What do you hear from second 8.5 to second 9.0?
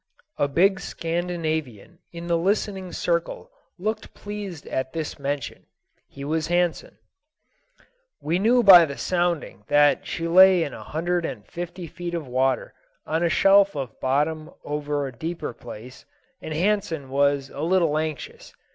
by the